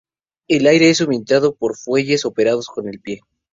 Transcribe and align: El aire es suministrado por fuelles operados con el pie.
El 0.47 0.65
aire 0.65 0.89
es 0.89 0.97
suministrado 0.97 1.53
por 1.53 1.77
fuelles 1.77 2.25
operados 2.25 2.65
con 2.69 2.87
el 2.87 2.99
pie. 3.01 3.21